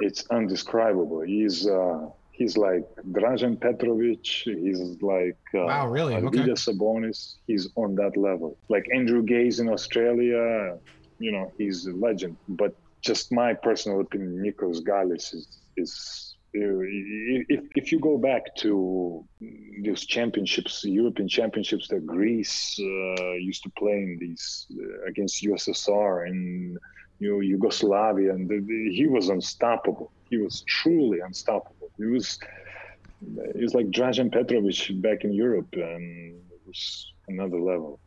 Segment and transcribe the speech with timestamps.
[0.00, 1.20] it's undescribable.
[1.20, 4.26] He's uh, he's like Dražen Petrovic.
[4.26, 6.14] He's like uh, Wow, really?
[6.14, 6.38] Okay.
[6.38, 7.36] Sabonis.
[7.46, 8.56] He's on that level.
[8.68, 10.78] Like Andrew Gaze in Australia.
[11.18, 12.36] You know, he's a legend.
[12.48, 15.46] But just my personal opinion, Nikos Galis is
[15.76, 16.30] is.
[16.56, 19.24] If, if you go back to
[19.84, 26.28] those championships, European championships that Greece uh, used to play in these uh, against USSR
[26.28, 26.78] and
[27.18, 28.50] you know, Yugoslavia, and
[28.92, 30.12] he was unstoppable.
[30.30, 31.90] He was truly unstoppable.
[31.98, 32.38] He was
[33.20, 38.00] he was like Dražen Petrovic back in Europe, and it was another level.